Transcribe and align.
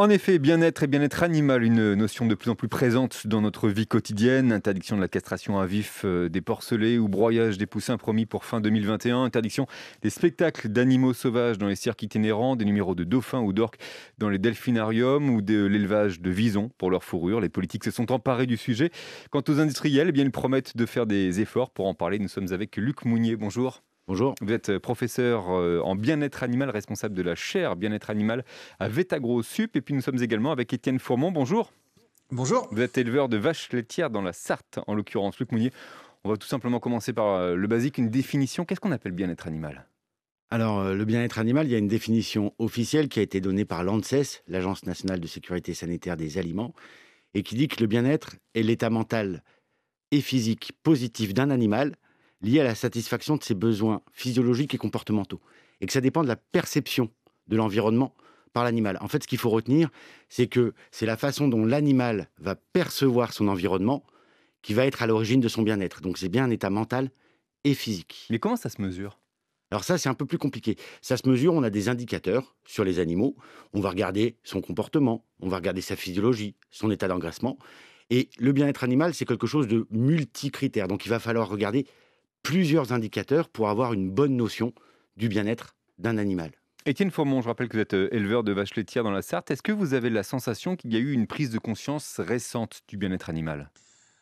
En 0.00 0.08
effet, 0.08 0.38
bien-être 0.38 0.82
et 0.82 0.86
bien-être 0.86 1.22
animal, 1.22 1.62
une 1.62 1.92
notion 1.92 2.24
de 2.24 2.34
plus 2.34 2.48
en 2.48 2.54
plus 2.54 2.68
présente 2.68 3.26
dans 3.26 3.42
notre 3.42 3.68
vie 3.68 3.86
quotidienne. 3.86 4.50
Interdiction 4.50 4.96
de 4.96 5.02
la 5.02 5.08
castration 5.08 5.58
à 5.58 5.66
vif 5.66 6.06
euh, 6.06 6.30
des 6.30 6.40
porcelets 6.40 6.96
ou 6.96 7.06
broyage 7.06 7.58
des 7.58 7.66
poussins 7.66 7.98
promis 7.98 8.24
pour 8.24 8.46
fin 8.46 8.62
2021. 8.62 9.24
Interdiction 9.24 9.66
des 10.00 10.08
spectacles 10.08 10.70
d'animaux 10.70 11.12
sauvages 11.12 11.58
dans 11.58 11.66
les 11.66 11.76
cirques 11.76 12.02
itinérants, 12.02 12.56
des 12.56 12.64
numéros 12.64 12.94
de 12.94 13.04
dauphins 13.04 13.42
ou 13.42 13.52
d'orques 13.52 13.76
dans 14.16 14.30
les 14.30 14.38
delphinariums 14.38 15.28
ou 15.28 15.42
de 15.42 15.66
l'élevage 15.66 16.22
de 16.22 16.30
visons 16.30 16.70
pour 16.78 16.90
leur 16.90 17.04
fourrure. 17.04 17.42
Les 17.42 17.50
politiques 17.50 17.84
se 17.84 17.90
sont 17.90 18.10
emparés 18.10 18.46
du 18.46 18.56
sujet. 18.56 18.92
Quant 19.30 19.42
aux 19.46 19.60
industriels, 19.60 20.08
eh 20.08 20.12
bien, 20.12 20.24
ils 20.24 20.30
promettent 20.30 20.78
de 20.78 20.86
faire 20.86 21.04
des 21.04 21.42
efforts 21.42 21.72
pour 21.72 21.86
en 21.86 21.92
parler. 21.92 22.18
Nous 22.18 22.28
sommes 22.28 22.54
avec 22.54 22.78
Luc 22.78 23.04
Mounier. 23.04 23.36
Bonjour. 23.36 23.82
Bonjour. 24.10 24.34
Vous 24.40 24.52
êtes 24.52 24.76
professeur 24.78 25.50
euh, 25.50 25.78
en 25.84 25.94
bien-être 25.94 26.42
animal, 26.42 26.68
responsable 26.68 27.14
de 27.14 27.22
la 27.22 27.36
chaire 27.36 27.76
bien-être 27.76 28.10
animal 28.10 28.44
à 28.80 28.88
Vétagro 28.88 29.40
Sup. 29.44 29.76
Et 29.76 29.80
puis 29.80 29.94
nous 29.94 30.00
sommes 30.00 30.20
également 30.20 30.50
avec 30.50 30.72
Étienne 30.72 30.98
Fourmont. 30.98 31.30
Bonjour. 31.30 31.72
Bonjour. 32.32 32.66
Vous 32.72 32.80
êtes 32.80 32.98
éleveur 32.98 33.28
de 33.28 33.36
vaches 33.36 33.70
laitières 33.72 34.10
dans 34.10 34.20
la 34.20 34.32
Sarthe, 34.32 34.80
en 34.88 34.94
l'occurrence. 34.94 35.38
Luc 35.38 35.52
Mounier, 35.52 35.72
on 36.24 36.30
va 36.30 36.36
tout 36.36 36.48
simplement 36.48 36.80
commencer 36.80 37.12
par 37.12 37.36
euh, 37.36 37.54
le 37.54 37.68
basique, 37.68 37.98
une 37.98 38.10
définition. 38.10 38.64
Qu'est-ce 38.64 38.80
qu'on 38.80 38.90
appelle 38.90 39.12
bien-être 39.12 39.46
animal? 39.46 39.86
Alors, 40.50 40.80
euh, 40.80 40.96
le 40.96 41.04
bien-être 41.04 41.38
animal, 41.38 41.68
il 41.68 41.70
y 41.70 41.76
a 41.76 41.78
une 41.78 41.86
définition 41.86 42.52
officielle 42.58 43.08
qui 43.08 43.20
a 43.20 43.22
été 43.22 43.40
donnée 43.40 43.64
par 43.64 43.84
l'ANSES, 43.84 44.42
l'Agence 44.48 44.86
nationale 44.86 45.20
de 45.20 45.28
sécurité 45.28 45.72
sanitaire 45.72 46.16
des 46.16 46.36
aliments, 46.36 46.74
et 47.34 47.44
qui 47.44 47.54
dit 47.54 47.68
que 47.68 47.80
le 47.80 47.86
bien-être 47.86 48.34
est 48.56 48.64
l'état 48.64 48.90
mental 48.90 49.44
et 50.10 50.20
physique 50.20 50.72
positif 50.82 51.32
d'un 51.32 51.50
animal 51.50 51.94
lié 52.42 52.60
à 52.60 52.64
la 52.64 52.74
satisfaction 52.74 53.36
de 53.36 53.42
ses 53.42 53.54
besoins 53.54 54.02
physiologiques 54.12 54.74
et 54.74 54.78
comportementaux, 54.78 55.40
et 55.80 55.86
que 55.86 55.92
ça 55.92 56.00
dépend 56.00 56.22
de 56.22 56.28
la 56.28 56.36
perception 56.36 57.10
de 57.48 57.56
l'environnement 57.56 58.14
par 58.52 58.64
l'animal. 58.64 58.98
En 59.00 59.08
fait, 59.08 59.22
ce 59.22 59.28
qu'il 59.28 59.38
faut 59.38 59.50
retenir, 59.50 59.90
c'est 60.28 60.46
que 60.46 60.74
c'est 60.90 61.06
la 61.06 61.16
façon 61.16 61.48
dont 61.48 61.64
l'animal 61.64 62.28
va 62.38 62.54
percevoir 62.54 63.32
son 63.32 63.48
environnement 63.48 64.04
qui 64.62 64.74
va 64.74 64.86
être 64.86 65.02
à 65.02 65.06
l'origine 65.06 65.40
de 65.40 65.48
son 65.48 65.62
bien-être. 65.62 66.00
Donc 66.00 66.18
c'est 66.18 66.28
bien 66.28 66.44
un 66.44 66.50
état 66.50 66.70
mental 66.70 67.10
et 67.64 67.74
physique. 67.74 68.26
Mais 68.30 68.38
comment 68.38 68.56
ça 68.56 68.68
se 68.68 68.82
mesure? 68.82 69.18
Alors 69.70 69.84
ça, 69.84 69.98
c'est 69.98 70.08
un 70.08 70.14
peu 70.14 70.26
plus 70.26 70.38
compliqué. 70.38 70.76
Ça 71.00 71.16
se 71.16 71.28
mesure, 71.28 71.54
on 71.54 71.62
a 71.62 71.70
des 71.70 71.88
indicateurs 71.88 72.56
sur 72.66 72.82
les 72.82 72.98
animaux. 72.98 73.36
On 73.72 73.80
va 73.80 73.90
regarder 73.90 74.36
son 74.42 74.60
comportement, 74.60 75.24
on 75.38 75.48
va 75.48 75.58
regarder 75.58 75.80
sa 75.80 75.94
physiologie, 75.94 76.56
son 76.70 76.90
état 76.90 77.06
d'engraissement. 77.06 77.56
Et 78.10 78.28
le 78.38 78.52
bien-être 78.52 78.82
animal, 78.82 79.14
c'est 79.14 79.24
quelque 79.24 79.46
chose 79.46 79.68
de 79.68 79.86
multicritère. 79.90 80.88
Donc 80.88 81.06
il 81.06 81.08
va 81.08 81.20
falloir 81.20 81.48
regarder 81.48 81.86
plusieurs 82.42 82.92
indicateurs 82.92 83.48
pour 83.48 83.68
avoir 83.68 83.92
une 83.92 84.10
bonne 84.10 84.36
notion 84.36 84.72
du 85.16 85.28
bien-être 85.28 85.76
d'un 85.98 86.18
animal. 86.18 86.52
Étienne 86.86 87.10
Fourmont, 87.10 87.42
je 87.42 87.48
rappelle 87.48 87.68
que 87.68 87.76
vous 87.76 87.82
êtes 87.82 87.94
euh, 87.94 88.08
éleveur 88.10 88.42
de 88.42 88.52
vaches 88.52 88.74
laitières 88.74 89.04
dans 89.04 89.10
la 89.10 89.20
Sarthe. 89.20 89.50
Est-ce 89.50 89.62
que 89.62 89.72
vous 89.72 89.92
avez 89.92 90.08
la 90.08 90.22
sensation 90.22 90.76
qu'il 90.76 90.92
y 90.94 90.96
a 90.96 90.98
eu 90.98 91.12
une 91.12 91.26
prise 91.26 91.50
de 91.50 91.58
conscience 91.58 92.20
récente 92.20 92.80
du 92.88 92.96
bien-être 92.96 93.28
animal? 93.28 93.70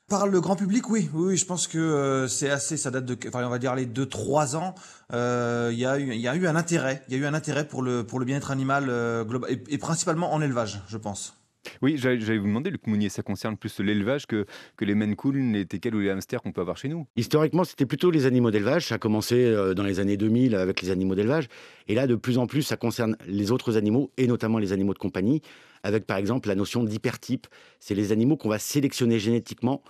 Par 0.09 0.27
le 0.27 0.41
grand 0.41 0.57
public, 0.57 0.91
oui, 0.91 1.09
oui, 1.13 1.37
je 1.37 1.45
pense 1.45 1.69
que 1.69 1.79
euh, 1.79 2.27
c'est 2.27 2.51
assez, 2.51 2.77
ça 2.77 2.91
date 2.91 3.05
de, 3.05 3.17
enfin, 3.29 3.45
on 3.45 3.51
va 3.51 3.59
dire 3.59 3.77
les 3.77 3.87
deux, 3.87 4.07
trois 4.07 4.57
ans. 4.57 4.75
Euh, 5.13 5.69
il 5.73 5.79
y 5.79 5.87
a 5.87 5.99
eu, 5.99 6.13
il 6.13 6.21
y 6.21 6.27
a 6.27 6.35
eu 6.35 6.49
un 6.49 6.57
intérêt, 6.57 7.03
il 7.09 7.15
y 7.15 7.17
a 7.17 7.21
eu 7.21 7.27
un 7.27 7.35
intérêt 7.35 7.69
pour 7.69 7.83
le 7.83 8.05
pour 8.05 8.19
le 8.19 8.25
bien-être 8.25 8.51
animal 8.51 8.87
global 9.27 9.51
et, 9.69 9.79
principalement 9.79 10.33
en 10.33 10.41
élevage, 10.41 10.81
je 10.89 10.97
pense. 10.97 11.37
Oui, 11.83 11.97
j'allais 11.97 12.39
vous 12.39 12.47
demander, 12.47 12.71
Luc 12.71 12.87
Mounier, 12.87 13.09
ça 13.09 13.23
concerne 13.23 13.57
plus 13.57 13.81
l'élevage 13.81 14.27
que, 14.27 14.47
les 14.81 14.95
menkuls, 14.95 15.53
les 15.53 15.67
teckels 15.67 15.95
ou 15.95 16.01
les 16.01 16.11
hamsters 16.11 16.43
qu'on 16.43 16.53
peut 16.53 16.61
avoir 16.61 16.77
chez 16.77 16.89
nous? 16.89 17.07
Historiquement, 17.17 17.65
c'était 17.65 17.87
plutôt 17.87 18.11
les 18.11 18.27
animaux 18.27 18.51
d'élevage. 18.51 18.87
Ça 18.87 18.97
a 18.97 18.99
commencé 18.99 19.37
euh, 19.37 19.75
dans 19.75 19.83
les 19.83 20.01
années 20.01 20.17
2000 20.17 20.55
avec 20.55 20.83
les 20.83 20.91
animaux 20.91 21.15
d'élevage. 21.15 21.49
Et 21.87 21.95
là, 21.95 22.07
de 22.07 22.15
plus 22.15 22.39
en 22.39 22.47
plus, 22.47 22.63
ça 22.63 22.77
concerne 22.77 23.17
les 23.27 23.51
autres 23.51 23.77
animaux, 23.77 24.11
et 24.17 24.27
notamment 24.27 24.59
les 24.59 24.73
animaux 24.73 24.95
de 24.95 24.99
compagnie, 24.99 25.43
avec 25.83 26.07
par 26.07 26.17
exemple 26.17 26.49
la 26.49 26.55
notion 26.55 26.85
d'hypertype. 26.85 27.47
C'est 27.81 27.95
les 27.95 28.13
animaux 28.13 28.37
qu'on 28.37 28.49
va 28.49 28.59
sélectionner 28.59 29.19
génétiquement 29.19 29.83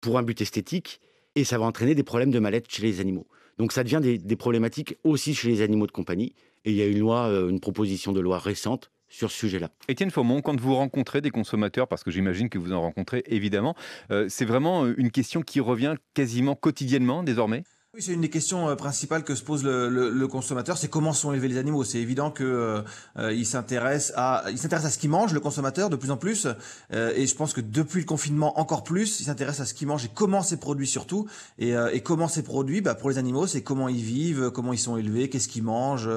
pour 0.00 0.18
un 0.18 0.22
but 0.22 0.40
esthétique, 0.40 1.00
et 1.34 1.44
ça 1.44 1.58
va 1.58 1.64
entraîner 1.64 1.94
des 1.94 2.02
problèmes 2.02 2.30
de 2.30 2.38
mal-être 2.38 2.70
chez 2.70 2.82
les 2.82 3.00
animaux. 3.00 3.26
Donc 3.58 3.72
ça 3.72 3.84
devient 3.84 4.00
des, 4.02 4.18
des, 4.18 4.36
problématiques 4.36 4.96
aussi 5.04 5.34
chez 5.34 5.48
les 5.48 5.62
animaux 5.62 5.86
de 5.86 5.92
compagnie. 5.92 6.34
Et 6.64 6.70
il 6.70 6.76
y 6.76 6.82
a 6.82 6.86
une 6.86 6.98
loi, 6.98 7.26
euh, 7.28 7.48
une 7.48 7.60
proposition 7.60 8.12
de 8.12 8.20
loi 8.20 8.38
récente 8.38 8.90
sur 9.12 9.30
ce 9.30 9.38
sujet-là. 9.38 9.68
Étienne 9.88 10.10
Faumont, 10.10 10.40
quand 10.40 10.58
vous 10.58 10.74
rencontrez 10.74 11.20
des 11.20 11.30
consommateurs, 11.30 11.86
parce 11.86 12.02
que 12.02 12.10
j'imagine 12.10 12.48
que 12.48 12.58
vous 12.58 12.72
en 12.72 12.80
rencontrez 12.80 13.22
évidemment, 13.26 13.76
euh, 14.10 14.26
c'est 14.28 14.46
vraiment 14.46 14.84
euh, 14.84 14.94
une 14.96 15.10
question 15.10 15.42
qui 15.42 15.60
revient 15.60 15.94
quasiment 16.14 16.54
quotidiennement 16.54 17.22
désormais? 17.22 17.62
Oui, 17.94 18.00
c'est 18.00 18.14
une 18.14 18.22
des 18.22 18.30
questions 18.30 18.70
euh, 18.70 18.74
principales 18.74 19.22
que 19.22 19.34
se 19.34 19.42
pose 19.42 19.64
le, 19.64 20.26
consommateur, 20.26 20.78
c'est 20.78 20.88
comment 20.88 21.12
sont 21.12 21.34
élevés 21.34 21.48
les 21.48 21.58
animaux. 21.58 21.84
C'est 21.84 21.98
évident 21.98 22.30
que 22.30 22.42
euh, 22.42 22.80
euh, 23.18 23.44
s'intéresse 23.44 24.14
à, 24.16 24.46
à 24.46 24.50
ce 24.56 24.96
qu'il 24.96 25.10
mange, 25.10 25.34
le 25.34 25.40
consommateur, 25.40 25.90
de 25.90 25.96
plus 25.96 26.10
en 26.10 26.16
plus. 26.16 26.46
et 26.90 27.26
je 27.26 27.34
pense 27.34 27.52
que 27.52 27.60
depuis 27.60 28.00
le 28.00 28.06
confinement, 28.06 28.58
encore 28.58 28.82
plus, 28.82 29.20
il 29.20 29.24
s'intéresse 29.24 29.60
à 29.60 29.66
ce 29.66 29.74
qu'il 29.74 29.88
mange 29.88 30.06
et 30.06 30.10
comment 30.14 30.42
c'est 30.42 30.56
produit 30.56 30.86
surtout. 30.86 31.26
Et, 31.58 31.74
comment 32.02 32.28
c'est 32.28 32.42
produit, 32.42 32.80
bah, 32.80 32.94
pour 32.94 33.10
les 33.10 33.18
animaux, 33.18 33.46
c'est 33.46 33.62
comment 33.62 33.90
ils 33.90 34.02
vivent, 34.02 34.50
comment 34.50 34.72
ils 34.72 34.78
sont 34.78 34.96
élevés, 34.96 35.28
qu'est-ce 35.28 35.48
qu'ils 35.48 35.62
mangent, 35.62 36.08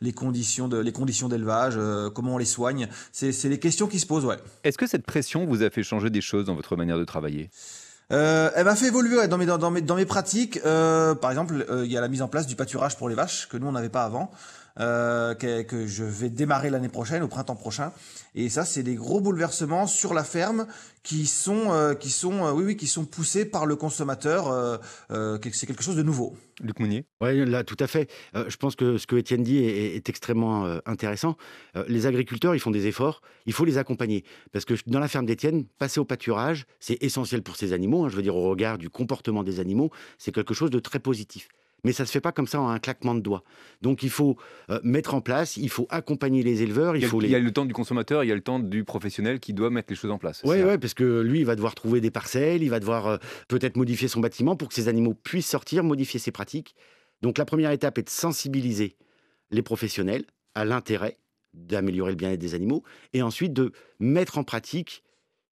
les 0.00 0.12
conditions 0.12 0.68
de, 0.68 0.78
les 0.78 0.92
conditions 0.92 1.28
d'élevage, 1.28 1.76
comment 2.14 2.34
on 2.34 2.38
les 2.38 2.44
soigne. 2.44 2.88
C'est, 3.10 3.32
c'est 3.32 3.48
les 3.48 3.58
questions 3.58 3.88
qui 3.88 3.98
se 3.98 4.06
posent, 4.06 4.24
ouais. 4.24 4.38
Est-ce 4.62 4.78
que 4.78 4.86
cette 4.86 5.04
pression 5.04 5.46
vous 5.46 5.64
a 5.64 5.70
fait 5.70 5.82
changer 5.82 6.10
des 6.10 6.20
choses 6.20 6.44
dans 6.44 6.54
votre 6.54 6.76
manière 6.76 6.98
de 6.98 7.04
travailler? 7.04 7.50
Euh, 8.12 8.50
elle 8.54 8.64
m'a 8.64 8.76
fait 8.76 8.86
évoluer 8.86 9.26
dans 9.28 9.96
mes 9.96 10.04
pratiques. 10.04 10.60
Euh, 10.66 11.14
par 11.14 11.30
exemple, 11.30 11.66
euh, 11.70 11.84
il 11.84 11.92
y 11.92 11.96
a 11.96 12.00
la 12.00 12.08
mise 12.08 12.22
en 12.22 12.28
place 12.28 12.46
du 12.46 12.56
pâturage 12.56 12.96
pour 12.96 13.08
les 13.08 13.14
vaches 13.14 13.48
que 13.48 13.56
nous 13.56 13.66
on 13.66 13.72
n'avait 13.72 13.88
pas 13.88 14.04
avant. 14.04 14.30
Euh, 14.80 15.34
que, 15.34 15.62
que, 15.62 15.86
je 15.86 16.02
vais 16.02 16.28
démarrer 16.28 16.68
l'année 16.68 16.88
prochaine, 16.88 17.22
au 17.22 17.28
printemps 17.28 17.54
prochain. 17.54 17.92
Et 18.34 18.48
ça, 18.48 18.64
c'est 18.64 18.82
des 18.82 18.96
gros 18.96 19.20
bouleversements 19.20 19.86
sur 19.86 20.14
la 20.14 20.24
ferme 20.24 20.66
qui 21.04 21.26
sont, 21.26 21.70
euh, 21.70 21.94
qui 21.94 22.10
sont, 22.10 22.44
euh, 22.44 22.50
oui, 22.50 22.64
oui, 22.64 22.76
qui 22.76 22.88
sont 22.88 23.04
poussés 23.04 23.44
par 23.44 23.66
le 23.66 23.76
consommateur. 23.76 24.80
c'est 25.08 25.66
quelque 25.66 25.84
chose 25.84 25.94
de 25.94 26.02
nouveau. 26.02 26.36
Luc 26.60 26.80
Mounier. 26.80 27.04
Oui, 27.20 27.44
là, 27.46 27.62
tout 27.62 27.76
à 27.78 27.86
fait. 27.86 28.10
je 28.34 28.56
pense 28.56 28.74
que 28.74 28.98
ce 28.98 29.06
que 29.06 29.14
Étienne 29.14 29.44
dit 29.44 29.58
est, 29.58 29.94
est 29.94 30.08
extrêmement 30.08 30.64
intéressant. 30.86 31.36
les 31.86 32.06
agriculteurs, 32.06 32.54
ils 32.54 32.60
font 32.60 32.70
des 32.72 32.86
efforts. 32.86 33.20
Il 33.46 33.52
faut 33.52 33.64
les 33.64 33.78
accompagner 33.78 34.24
parce 34.52 34.64
que 34.64 34.74
dans 34.86 35.00
la 35.00 35.08
ferme 35.08 35.26
d'Étienne, 35.26 35.64
passer 35.78 36.00
au 36.00 36.04
pâturage, 36.04 36.66
c'est 36.80 37.00
essentiel 37.02 37.42
pour 37.42 37.56
ces 37.56 37.72
animaux. 37.72 38.04
Hein, 38.04 38.08
je 38.08 38.16
veux 38.16 38.22
dire, 38.22 38.36
au 38.36 38.48
regard 38.48 38.78
du 38.78 38.90
comportement 38.90 39.44
des 39.44 39.60
animaux, 39.60 39.90
c'est 40.18 40.32
quelque 40.32 40.54
chose 40.54 40.70
de 40.70 40.80
très 40.80 40.98
positif 40.98 41.48
mais 41.84 41.92
ça 41.92 42.02
ne 42.02 42.06
se 42.06 42.12
fait 42.12 42.20
pas 42.20 42.32
comme 42.32 42.46
ça 42.46 42.60
en 42.60 42.68
un 42.68 42.78
claquement 42.78 43.14
de 43.14 43.20
doigts. 43.20 43.44
Donc 43.82 44.02
il 44.02 44.10
faut 44.10 44.36
euh, 44.70 44.80
mettre 44.82 45.14
en 45.14 45.20
place, 45.20 45.56
il 45.56 45.68
faut 45.68 45.86
accompagner 45.90 46.42
les 46.42 46.62
éleveurs. 46.62 46.96
Il, 46.96 47.02
y 47.02 47.04
a, 47.04 47.08
faut 47.08 47.22
il 47.22 47.30
y 47.30 47.34
a 47.34 47.38
le 47.38 47.52
temps 47.52 47.66
du 47.66 47.74
consommateur, 47.74 48.24
il 48.24 48.28
y 48.28 48.32
a 48.32 48.34
le 48.34 48.40
temps 48.40 48.58
du 48.58 48.84
professionnel 48.84 49.38
qui 49.38 49.52
doit 49.52 49.70
mettre 49.70 49.90
les 49.90 49.96
choses 49.96 50.10
en 50.10 50.18
place. 50.18 50.42
Oui, 50.44 50.62
ouais, 50.62 50.78
parce 50.78 50.94
que 50.94 51.20
lui, 51.20 51.40
il 51.40 51.46
va 51.46 51.54
devoir 51.54 51.74
trouver 51.74 52.00
des 52.00 52.10
parcelles, 52.10 52.62
il 52.62 52.70
va 52.70 52.80
devoir 52.80 53.06
euh, 53.06 53.16
peut-être 53.48 53.76
modifier 53.76 54.08
son 54.08 54.20
bâtiment 54.20 54.56
pour 54.56 54.68
que 54.68 54.74
ces 54.74 54.88
animaux 54.88 55.14
puissent 55.14 55.48
sortir, 55.48 55.84
modifier 55.84 56.18
ses 56.18 56.32
pratiques. 56.32 56.74
Donc 57.22 57.38
la 57.38 57.44
première 57.44 57.70
étape 57.70 57.98
est 57.98 58.04
de 58.04 58.10
sensibiliser 58.10 58.96
les 59.50 59.62
professionnels 59.62 60.24
à 60.54 60.64
l'intérêt 60.64 61.18
d'améliorer 61.54 62.10
le 62.10 62.16
bien-être 62.16 62.40
des 62.40 62.54
animaux, 62.54 62.82
et 63.12 63.22
ensuite 63.22 63.52
de 63.52 63.72
mettre 64.00 64.38
en 64.38 64.44
pratique 64.44 65.02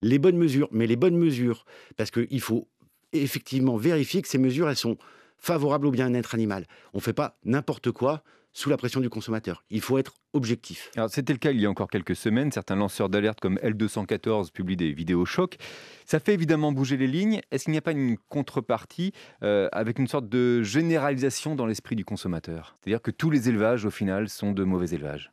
les 0.03 0.19
bonnes 0.19 0.37
mesures. 0.37 0.69
Mais 0.72 0.87
les 0.87 0.97
bonnes 0.97 1.16
mesures, 1.16 1.65
parce 1.97 2.10
qu'il 2.10 2.41
faut 2.41 2.69
effectivement 3.12 3.76
vérifier 3.76 4.22
que 4.22 4.28
ces 4.28 4.38
mesures, 4.38 4.69
elles 4.69 4.76
sont 4.76 4.98
favorable 5.42 5.86
au 5.86 5.91
bien-être 5.91 6.34
animal. 6.34 6.66
On 6.94 6.98
ne 6.98 7.03
fait 7.03 7.12
pas 7.12 7.36
n'importe 7.44 7.91
quoi 7.91 8.22
sous 8.54 8.70
la 8.70 8.76
pression 8.76 9.00
du 9.00 9.08
consommateur. 9.08 9.64
Il 9.70 9.80
faut 9.80 9.98
être 9.98 10.14
objectif. 10.34 10.91
C'était 11.08 11.32
le 11.32 11.38
cas 11.38 11.50
il 11.50 11.60
y 11.60 11.66
a 11.66 11.70
encore 11.70 11.88
quelques 11.88 12.14
semaines. 12.14 12.53
Certains 12.53 12.76
lanceurs 12.76 13.08
d'alerte 13.08 13.41
comme 13.41 13.56
L214 13.56 14.53
publient 14.53 14.76
des 14.76 14.92
vidéos 14.92 15.25
chocs. 15.25 15.56
Ça 16.04 16.20
fait 16.20 16.34
évidemment 16.34 16.70
bouger 16.70 16.97
les 16.97 17.06
lignes. 17.06 17.41
Est-ce 17.50 17.64
qu'il 17.64 17.72
n'y 17.72 17.78
a 17.78 17.82
pas 17.82 17.92
une 17.92 18.19
contrepartie 18.28 19.12
euh, 19.42 19.69
avec 19.72 19.98
une 19.98 20.06
sorte 20.06 20.28
de 20.28 20.62
généralisation 20.62 21.56
dans 21.56 21.66
l'esprit 21.66 21.97
du 21.97 22.04
consommateur? 22.04 22.76
C'est-à-dire 22.80 23.03
que 23.03 23.10
tous 23.10 23.30
les 23.30 23.48
élevages, 23.48 23.84
au 23.84 23.91
final, 23.91 24.28
sont 24.28 24.53
de 24.53 24.64
mauvais 24.64 24.94
élevages 24.94 25.32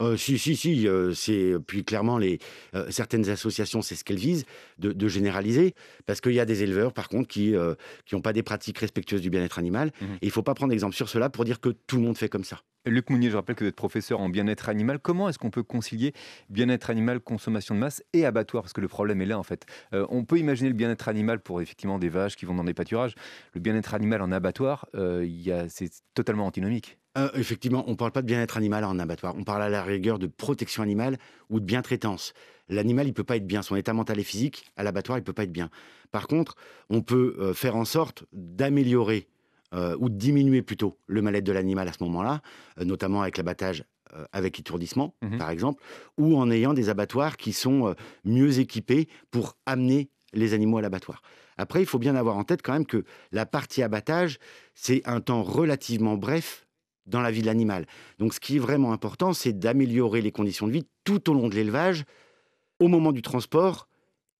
euh, 0.00 0.16
si, 0.16 0.38
si, 0.38 0.56
si. 0.56 0.88
Euh, 0.88 1.12
c'est 1.14 1.54
puis 1.66 1.84
clairement 1.84 2.18
les 2.18 2.38
euh, 2.74 2.86
certaines 2.90 3.28
associations, 3.28 3.82
c'est 3.82 3.94
ce 3.94 4.04
qu'elles 4.04 4.18
visent 4.18 4.46
de, 4.78 5.08
généraliser, 5.08 5.74
parce 6.06 6.20
qu'il 6.20 6.32
y 6.32 6.40
a 6.40 6.44
des 6.44 6.62
éleveurs, 6.62 6.92
par 6.92 7.08
contre, 7.08 7.28
qui 7.28 7.54
qui 8.06 8.14
n'ont 8.14 8.20
pas 8.20 8.32
des 8.32 8.42
pratiques 8.42 8.78
respectueuses 8.78 9.20
du 9.20 9.30
bien-être 9.30 9.58
animal. 9.58 9.90
Mmh 10.00 10.06
et 10.22 10.26
il 10.26 10.30
faut 10.30 10.42
pas 10.42 10.54
prendre 10.54 10.72
exemple 10.72 10.94
sur 10.94 11.08
cela 11.08 11.30
pour 11.30 11.44
dire 11.44 11.60
que 11.60 11.70
tout 11.70 11.96
le 11.96 12.02
monde 12.02 12.16
fait 12.16 12.28
comme 12.28 12.44
ça. 12.44 12.60
Luc 12.86 13.10
Mounier, 13.10 13.30
je 13.30 13.36
rappelle 13.36 13.56
que 13.56 13.64
vous 13.64 13.68
êtes 13.68 13.76
professeur 13.76 14.20
en 14.20 14.28
bien-être 14.28 14.68
animal. 14.68 14.98
Comment 14.98 15.28
est-ce 15.28 15.38
qu'on 15.38 15.50
peut 15.50 15.62
concilier 15.62 16.12
bien-être 16.48 16.90
animal, 16.90 17.20
consommation 17.20 17.74
de 17.74 17.80
masse 17.80 18.02
et 18.12 18.24
abattoir? 18.24 18.62
Parce 18.62 18.72
que 18.72 18.80
le 18.80 18.88
problème 18.88 19.20
est 19.20 19.26
là, 19.26 19.38
en 19.38 19.42
fait. 19.42 19.66
on 19.92 20.24
peut 20.24 20.38
imaginer 20.38 20.68
le 20.68 20.74
bien-être 20.74 21.08
animal 21.08 21.40
pour 21.40 21.60
effectivement 21.60 21.98
des 21.98 22.08
vaches 22.08 22.36
qui 22.36 22.46
vont 22.46 22.54
dans 22.54 22.64
des 22.64 22.74
pâturages. 22.74 23.14
Le 23.54 23.60
bien-être 23.60 23.94
animal 23.94 24.22
en 24.22 24.32
abattoir, 24.32 24.86
c'est 25.68 25.90
totalement 26.14 26.46
antinomique. 26.46 26.99
Euh, 27.18 27.28
effectivement, 27.34 27.84
on 27.88 27.92
ne 27.92 27.96
parle 27.96 28.12
pas 28.12 28.22
de 28.22 28.26
bien-être 28.26 28.56
animal 28.56 28.84
en 28.84 28.98
abattoir. 28.98 29.34
On 29.36 29.42
parle 29.42 29.62
à 29.62 29.68
la 29.68 29.82
rigueur 29.82 30.18
de 30.18 30.26
protection 30.26 30.82
animale 30.82 31.18
ou 31.48 31.58
de 31.58 31.64
bien-traitance. 31.64 32.32
L'animal, 32.68 33.08
il 33.08 33.12
peut 33.12 33.24
pas 33.24 33.36
être 33.36 33.46
bien. 33.46 33.62
Son 33.62 33.74
état 33.74 33.92
mental 33.92 34.20
et 34.20 34.24
physique, 34.24 34.64
à 34.76 34.84
l'abattoir, 34.84 35.18
il 35.18 35.24
peut 35.24 35.32
pas 35.32 35.42
être 35.42 35.52
bien. 35.52 35.70
Par 36.12 36.28
contre, 36.28 36.54
on 36.88 37.02
peut 37.02 37.36
euh, 37.38 37.52
faire 37.52 37.74
en 37.74 37.84
sorte 37.84 38.24
d'améliorer 38.32 39.26
euh, 39.74 39.96
ou 39.98 40.08
de 40.08 40.14
diminuer 40.14 40.62
plutôt 40.62 40.98
le 41.06 41.20
mal-être 41.20 41.44
de 41.44 41.52
l'animal 41.52 41.88
à 41.88 41.92
ce 41.92 42.02
moment-là, 42.04 42.42
notamment 42.78 43.22
avec 43.22 43.36
l'abattage 43.36 43.84
avec 44.32 44.58
étourdissement, 44.58 45.14
mmh 45.22 45.38
par 45.38 45.50
exemple, 45.50 45.80
ou 46.18 46.36
en 46.36 46.50
ayant 46.50 46.74
des 46.74 46.88
abattoirs 46.88 47.36
qui 47.36 47.52
sont 47.52 47.94
mieux 48.24 48.58
équipés 48.58 49.08
pour 49.30 49.56
amener 49.66 50.10
les 50.32 50.52
animaux 50.52 50.78
à 50.78 50.82
l'abattoir. 50.82 51.22
Après, 51.56 51.80
il 51.80 51.86
faut 51.86 52.00
bien 52.00 52.16
avoir 52.16 52.36
en 52.36 52.42
tête 52.42 52.60
quand 52.60 52.72
même 52.72 52.86
que 52.86 53.04
la 53.30 53.46
partie 53.46 53.84
abattage, 53.84 54.40
c'est 54.74 55.06
un 55.06 55.20
temps 55.20 55.44
relativement 55.44 56.16
bref 56.16 56.66
dans 57.10 57.20
la 57.20 57.30
vie 57.30 57.42
de 57.42 57.46
l'animal. 57.46 57.86
Donc 58.18 58.34
ce 58.34 58.40
qui 58.40 58.56
est 58.56 58.60
vraiment 58.60 58.92
important, 58.92 59.32
c'est 59.32 59.52
d'améliorer 59.52 60.20
les 60.20 60.32
conditions 60.32 60.66
de 60.66 60.72
vie 60.72 60.86
tout 61.04 61.30
au 61.30 61.34
long 61.34 61.48
de 61.48 61.54
l'élevage, 61.54 62.04
au 62.78 62.88
moment 62.88 63.12
du 63.12 63.22
transport 63.22 63.88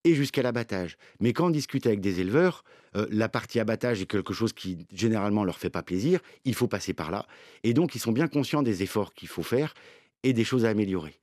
et 0.04 0.14
jusqu'à 0.14 0.42
l'abattage. 0.42 0.96
Mais 1.20 1.32
quand 1.32 1.48
on 1.48 1.50
discute 1.50 1.86
avec 1.86 2.00
des 2.00 2.20
éleveurs, 2.20 2.64
euh, 2.96 3.06
la 3.10 3.28
partie 3.28 3.60
abattage 3.60 4.00
est 4.00 4.06
quelque 4.06 4.32
chose 4.32 4.52
qui 4.52 4.86
généralement 4.92 5.44
leur 5.44 5.58
fait 5.58 5.70
pas 5.70 5.82
plaisir, 5.82 6.20
il 6.44 6.54
faut 6.54 6.68
passer 6.68 6.94
par 6.94 7.10
là. 7.10 7.26
Et 7.62 7.74
donc 7.74 7.94
ils 7.94 7.98
sont 7.98 8.12
bien 8.12 8.26
conscients 8.26 8.62
des 8.62 8.82
efforts 8.82 9.12
qu'il 9.12 9.28
faut 9.28 9.42
faire 9.42 9.74
et 10.22 10.32
des 10.32 10.44
choses 10.44 10.64
à 10.64 10.70
améliorer. 10.70 11.14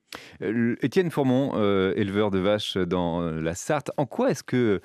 Euh, 0.42 0.76
Étienne 0.82 1.12
Formont, 1.12 1.54
euh, 1.56 1.94
éleveur 1.96 2.32
de 2.32 2.40
vaches 2.40 2.78
dans 2.78 3.22
la 3.22 3.56
Sarthe, 3.56 3.92
en 3.98 4.06
quoi 4.06 4.32
est-ce 4.32 4.44
que 4.44 4.82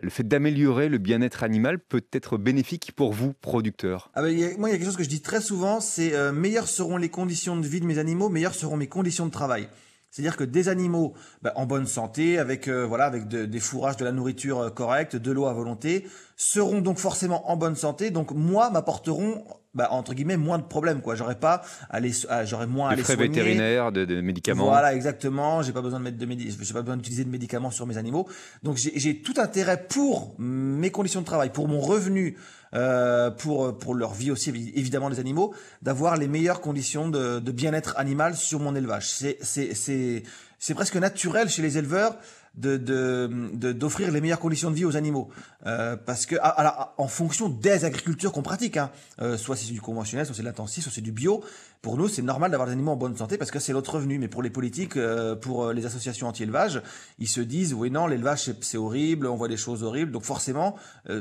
le 0.00 0.10
fait 0.10 0.24
d'améliorer 0.24 0.88
le 0.88 0.98
bien-être 0.98 1.42
animal 1.42 1.78
peut 1.78 2.04
être 2.12 2.36
bénéfique 2.36 2.92
pour 2.92 3.12
vous, 3.12 3.32
producteurs 3.32 4.10
ah 4.14 4.22
ben, 4.22 4.58
Moi, 4.58 4.68
il 4.68 4.72
y 4.72 4.74
a 4.74 4.78
quelque 4.78 4.86
chose 4.86 4.96
que 4.96 5.04
je 5.04 5.08
dis 5.08 5.22
très 5.22 5.40
souvent, 5.40 5.80
c'est 5.80 6.14
euh, 6.14 6.32
meilleures 6.32 6.68
seront 6.68 6.96
les 6.96 7.08
conditions 7.08 7.56
de 7.56 7.66
vie 7.66 7.80
de 7.80 7.86
mes 7.86 7.98
animaux, 7.98 8.28
meilleures 8.28 8.54
seront 8.54 8.76
mes 8.76 8.88
conditions 8.88 9.26
de 9.26 9.30
travail. 9.30 9.68
C'est-à-dire 10.10 10.36
que 10.36 10.44
des 10.44 10.68
animaux 10.68 11.14
bah, 11.40 11.52
en 11.54 11.66
bonne 11.66 11.86
santé, 11.86 12.38
avec 12.38 12.66
euh, 12.68 12.84
voilà, 12.84 13.04
avec 13.04 13.28
des 13.28 13.60
fourrages, 13.60 13.96
de 13.96 14.04
la 14.04 14.12
nourriture 14.12 14.58
euh, 14.58 14.70
correcte, 14.70 15.16
de 15.16 15.30
l'eau 15.30 15.46
à 15.46 15.52
volonté, 15.52 16.06
seront 16.36 16.80
donc 16.80 16.98
forcément 16.98 17.50
en 17.50 17.56
bonne 17.56 17.76
santé. 17.76 18.10
Donc 18.10 18.32
moi, 18.32 18.70
m'apporteront 18.70 19.44
bah, 19.74 19.88
entre 19.90 20.14
guillemets 20.14 20.36
moins 20.36 20.58
de 20.58 20.64
problèmes 20.64 21.00
quoi. 21.00 21.14
J'aurais 21.14 21.38
pas 21.38 21.62
aller, 21.88 22.12
ah, 22.28 22.44
j'aurais 22.44 22.66
moins 22.66 22.90
à 22.90 22.96
les 22.96 23.02
frais 23.02 23.16
vétérinaires, 23.16 23.92
de, 23.92 24.04
de, 24.04 24.20
médicaments. 24.20 24.64
Voilà, 24.64 24.94
exactement. 24.94 25.62
J'ai 25.62 25.72
pas 25.72 25.82
besoin 25.82 26.00
de 26.00 26.04
mettre 26.04 26.18
de 26.18 26.26
j'ai 26.38 26.74
pas 26.74 26.82
besoin 26.82 26.96
d'utiliser 26.96 27.24
de 27.24 27.30
médicaments 27.30 27.70
sur 27.70 27.86
mes 27.86 27.96
animaux. 27.96 28.28
Donc 28.62 28.76
j'ai 28.76 29.22
tout 29.22 29.34
intérêt 29.36 29.86
pour 29.88 30.34
mes 30.38 30.90
conditions 30.90 31.20
de 31.20 31.26
travail, 31.26 31.50
pour 31.50 31.68
mon 31.68 31.80
revenu 31.80 32.36
euh, 32.72 33.32
pour, 33.32 33.76
pour 33.78 33.94
leur 33.96 34.14
vie 34.14 34.30
aussi, 34.30 34.50
évidemment, 34.50 35.08
les 35.08 35.18
animaux, 35.18 35.52
d'avoir 35.82 36.16
les 36.16 36.28
meilleures 36.28 36.60
conditions 36.60 37.08
de, 37.08 37.40
de 37.40 37.52
bien-être 37.52 37.94
animal 37.96 38.36
sur 38.36 38.60
mon 38.60 38.76
élevage. 38.76 39.08
C'est 39.08 40.74
presque 40.74 40.96
naturel 40.96 41.48
chez 41.48 41.62
les 41.62 41.78
éleveurs 41.78 42.16
de 42.54 43.72
d'offrir 43.72 44.10
les 44.10 44.20
meilleures 44.20 44.40
conditions 44.40 44.70
de 44.70 44.76
vie 44.76 44.84
aux 44.84 44.96
animaux. 44.96 45.28
Euh, 45.66 45.96
parce 45.96 46.26
que 46.26 46.36
alors, 46.36 46.74
ah, 46.76 46.94
en 46.98 47.08
fonction 47.08 47.48
des 47.48 47.84
agricultures 47.84 48.32
qu'on 48.32 48.42
pratique 48.42 48.76
hein, 48.76 48.90
euh, 49.20 49.36
soit 49.36 49.56
c'est 49.56 49.70
du 49.70 49.80
conventionnel 49.80 50.26
soit 50.26 50.34
c'est 50.34 50.42
de 50.42 50.46
l'intensif 50.46 50.84
soit 50.84 50.92
c'est 50.92 51.00
du 51.00 51.12
bio 51.12 51.44
pour 51.82 51.96
nous 51.96 52.08
c'est 52.08 52.22
normal 52.22 52.50
d'avoir 52.50 52.66
des 52.66 52.72
animaux 52.72 52.92
en 52.92 52.96
bonne 52.96 53.16
santé 53.16 53.38
parce 53.38 53.50
que 53.50 53.58
c'est 53.58 53.72
notre 53.72 53.94
revenu. 53.94 54.18
Mais 54.18 54.28
pour 54.28 54.42
les 54.42 54.50
politiques 54.50 54.96
euh, 54.96 55.36
pour 55.36 55.72
les 55.72 55.86
associations 55.86 56.28
anti-élevage 56.28 56.82
ils 57.18 57.28
se 57.28 57.40
disent 57.40 57.74
oui 57.74 57.90
non 57.90 58.06
l'élevage 58.06 58.50
c'est 58.60 58.78
horrible 58.78 59.26
on 59.26 59.36
voit 59.36 59.48
des 59.48 59.56
choses 59.56 59.82
horribles. 59.82 60.12
Donc 60.12 60.22
forcément 60.22 60.76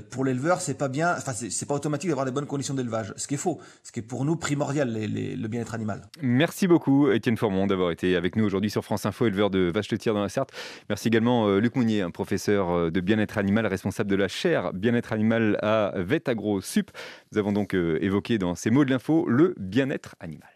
pour 0.09 0.25
l'éleveur 0.25 0.61
c'est 0.61 0.73
pas 0.73 0.87
bien 0.87 1.13
enfin 1.17 1.33
c'est 1.33 1.65
pas 1.67 1.75
automatique 1.75 2.09
d'avoir 2.09 2.25
des 2.25 2.31
bonnes 2.31 2.47
conditions 2.47 2.73
d'élevage. 2.73 3.13
Ce 3.17 3.27
qui 3.27 3.35
est 3.35 3.37
faux. 3.37 3.59
Ce 3.83 3.91
qui 3.91 3.99
est 3.99 4.03
pour 4.03 4.25
nous 4.25 4.35
primordial 4.35 4.91
le 4.93 5.47
bien-être 5.47 5.73
animal. 5.73 6.01
Merci 6.21 6.67
beaucoup 6.67 7.11
Étienne 7.11 7.37
Formont 7.37 7.67
d'avoir 7.67 7.91
été 7.91 8.15
avec 8.15 8.35
nous 8.35 8.45
aujourd'hui 8.45 8.69
sur 8.69 8.83
France 8.83 9.05
Info 9.05 9.25
éleveur 9.25 9.49
de 9.49 9.71
vaches 9.73 9.91
laitières 9.91 10.13
dans 10.13 10.21
la 10.21 10.29
Sarthe. 10.29 10.51
Merci 10.89 11.07
également 11.07 11.47
euh, 11.47 11.59
Luc 11.59 11.75
Mounier, 11.75 12.01
un 12.01 12.11
professeur 12.11 12.71
euh, 12.71 12.91
de 12.91 13.01
bien-être 13.01 13.37
animal, 13.37 13.65
responsable 13.65 14.09
de 14.09 14.15
la 14.15 14.27
chaire 14.27 14.73
bien-être 14.73 15.13
animal 15.13 15.57
à 15.61 15.93
Vetagro 15.95 16.61
Sup. 16.61 16.91
Nous 17.31 17.37
avons 17.37 17.51
donc 17.51 17.75
euh, 17.75 17.97
évoqué 18.01 18.37
dans 18.37 18.55
ces 18.55 18.69
mots 18.69 18.85
de 18.85 18.89
l'info 18.89 19.27
le 19.27 19.55
bien-être 19.57 20.15
animal. 20.19 20.48